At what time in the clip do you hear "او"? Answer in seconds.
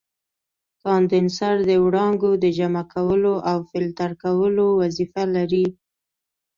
3.49-3.57